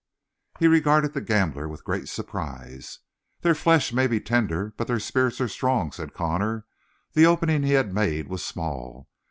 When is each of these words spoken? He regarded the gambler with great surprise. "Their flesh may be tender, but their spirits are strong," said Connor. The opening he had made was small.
He 0.57 0.65
regarded 0.67 1.13
the 1.13 1.21
gambler 1.21 1.67
with 1.69 1.83
great 1.83 2.09
surprise. 2.09 2.97
"Their 3.41 3.53
flesh 3.53 3.93
may 3.93 4.07
be 4.07 4.19
tender, 4.19 4.73
but 4.75 4.87
their 4.87 4.99
spirits 4.99 5.39
are 5.39 5.47
strong," 5.47 5.91
said 5.91 6.15
Connor. 6.15 6.65
The 7.13 7.27
opening 7.27 7.61
he 7.61 7.73
had 7.73 7.93
made 7.93 8.27
was 8.27 8.43
small. 8.43 9.09